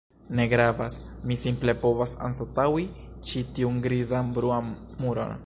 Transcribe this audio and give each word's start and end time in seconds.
Ne 0.37 0.45
gravas. 0.51 0.95
Mi 1.31 1.37
simple 1.43 1.75
povas 1.83 2.17
anstataŭi 2.29 2.87
ĉi 3.29 3.45
tiun 3.59 3.79
grizan 3.87 4.35
bruan 4.39 4.75
muron. 5.05 5.39